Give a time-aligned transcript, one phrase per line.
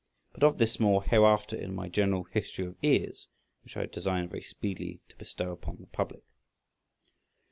[0.33, 3.27] But of this more hereafter in my general "History of Ears,"
[3.63, 6.23] which I design very speedily to bestow upon the public.